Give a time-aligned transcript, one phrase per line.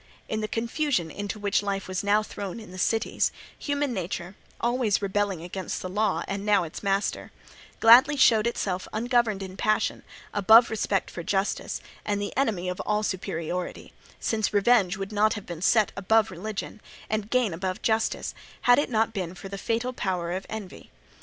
[0.27, 4.99] In the confusion into which life was now thrown in the cities, human nature, always
[4.99, 7.31] rebelling against the law and now its master,
[7.79, 10.01] gladly showed itself ungoverned in passion,
[10.33, 15.45] above respect for justice, and the enemy of all superiority; since revenge would not have
[15.45, 19.93] been set above religion, and gain above justice, had it not been for the fatal
[19.93, 20.89] power of envy.